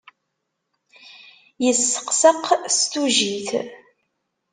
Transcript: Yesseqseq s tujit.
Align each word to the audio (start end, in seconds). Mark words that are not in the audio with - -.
Yesseqseq 1.63 2.45
s 2.77 2.79
tujit. 2.91 3.49